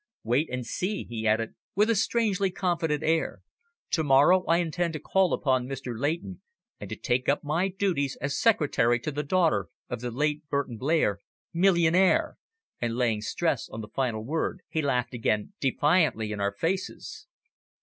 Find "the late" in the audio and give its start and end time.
10.01-10.49